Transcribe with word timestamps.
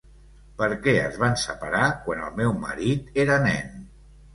Perquè 0.61 0.93
es 1.01 1.21
van 1.25 1.37
separar 1.43 1.85
quan 2.09 2.27
el 2.31 2.43
meu 2.43 2.59
marit 2.67 3.25
era 3.27 3.41
nen. 3.51 3.91